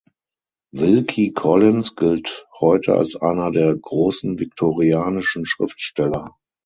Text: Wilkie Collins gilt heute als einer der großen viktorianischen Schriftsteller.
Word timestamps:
Wilkie 0.71 1.31
Collins 1.31 1.95
gilt 1.95 2.47
heute 2.59 2.95
als 2.95 3.15
einer 3.15 3.51
der 3.51 3.75
großen 3.75 4.39
viktorianischen 4.39 5.45
Schriftsteller. 5.45 6.35